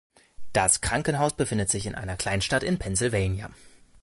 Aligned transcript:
Das 0.51 0.81
Krankenhaus 0.81 1.33
befindet 1.35 1.69
sich 1.69 1.85
in 1.85 1.93
einer 1.93 2.15
Kleinstadt 2.17 2.63
in 2.63 2.79
Pennsylvania. 2.79 3.51